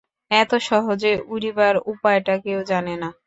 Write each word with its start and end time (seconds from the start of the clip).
এত 0.31 0.51
সহজে 0.67 1.11
উড়িবার 1.33 1.75
উপায়টা 1.91 2.33
কেউ 2.45 2.59
জানে 2.71 2.93
না? 3.01 3.09